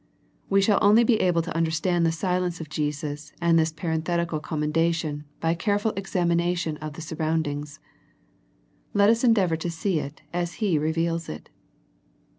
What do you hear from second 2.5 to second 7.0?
of Jesus and this parenthetical commendation by a careful examination of